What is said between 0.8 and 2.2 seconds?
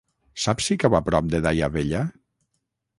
cau a prop de Daia Vella?